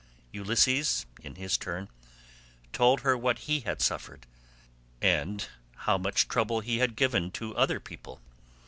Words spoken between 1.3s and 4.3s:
his turn told her what he had suffered,